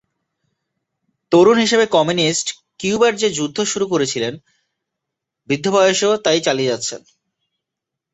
[1.31, 2.47] তরুণ হিসেবে কমিউনিস্ট
[2.79, 4.33] কিউবার যে যুদ্ধ শুরু করেছিলেন,
[5.49, 7.01] বৃদ্ধ বয়সেও তাই চালিয়ে যাচ্ছেন।